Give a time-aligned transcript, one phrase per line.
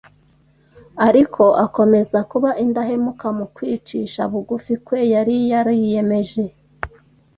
[1.07, 6.43] Ariko akomeza kuba indahemuka, mu kwicisha bugufi kwe yari yariyemeje